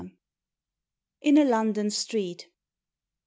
IN 1.21 1.37
A 1.37 1.45
LONDON 1.45 1.91
STREET. 1.91 2.47